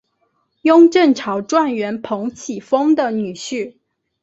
[0.63, 3.75] 雍正朝状元彭启丰的女婿。